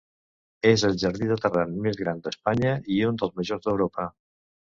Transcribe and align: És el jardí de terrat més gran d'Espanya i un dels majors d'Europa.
És 0.69 0.83
el 0.87 0.95
jardí 1.01 1.27
de 1.31 1.35
terrat 1.43 1.75
més 1.87 1.99
gran 2.01 2.23
d'Espanya 2.27 2.73
i 2.97 2.99
un 3.11 3.21
dels 3.23 3.37
majors 3.41 3.67
d'Europa. 3.69 4.09